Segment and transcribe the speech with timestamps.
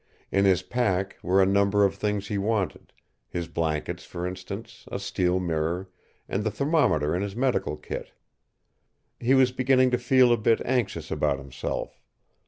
[0.31, 2.91] In his pack were a number of things he wanted
[3.29, 5.89] his blankets, for instance, a steel mirror,
[6.27, 8.11] and the thermometer in his medical kit.
[9.19, 12.01] He was beginning to feel a bit anxious about himself.